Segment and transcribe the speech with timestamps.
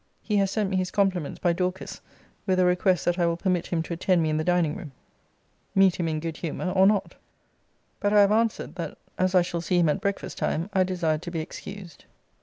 [0.23, 2.01] He has sent me his compliments by Dorcas,
[2.47, 4.93] with a request that I will permit him to attend me in the dining room,
[5.75, 7.13] meet him in good humour, or not:
[7.99, 11.21] but I have answered, that as I shall see him at breakfast time I desired
[11.21, 12.05] to be excused.